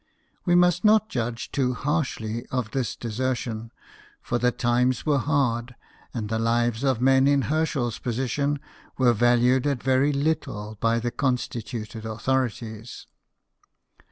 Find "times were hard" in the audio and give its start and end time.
4.51-5.75